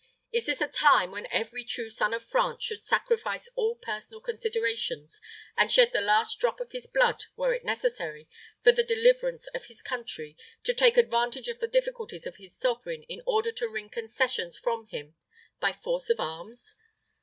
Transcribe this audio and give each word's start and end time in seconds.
Is 0.31 0.47
this 0.47 0.61
a 0.61 0.67
time, 0.67 1.11
when 1.11 1.27
every 1.29 1.63
true 1.63 1.91
son 1.91 2.11
of 2.11 2.23
France 2.27 2.63
should 2.63 2.81
sacrifice 2.81 3.49
all 3.53 3.75
personal 3.75 4.19
considerations, 4.19 5.21
and 5.55 5.71
shed 5.71 5.93
the 5.93 6.01
last 6.01 6.39
drop 6.39 6.59
of 6.59 6.71
his 6.71 6.87
blood, 6.87 7.25
were 7.35 7.53
it 7.53 7.63
necessary, 7.63 8.27
for 8.63 8.71
the 8.71 8.81
deliverance 8.81 9.45
of 9.53 9.65
his 9.65 9.83
country, 9.83 10.35
to 10.63 10.73
take 10.73 10.97
advantage 10.97 11.49
of 11.49 11.59
the 11.59 11.67
difficulties 11.67 12.25
of 12.25 12.37
his 12.37 12.57
sovereign 12.57 13.03
in 13.03 13.21
order 13.27 13.51
to 13.51 13.69
wring 13.69 13.89
concessions 13.91 14.57
from 14.57 14.87
him 14.87 15.13
by 15.59 15.71
force 15.71 16.09
of 16.09 16.19
arms? 16.19 16.77